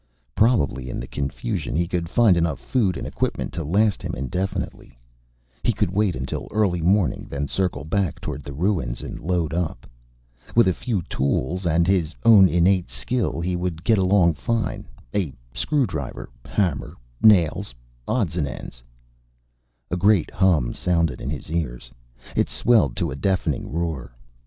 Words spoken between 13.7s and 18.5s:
get along fine. A screwdriver, hammer, nails, odds and